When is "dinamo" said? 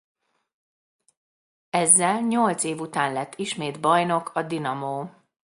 4.41-5.07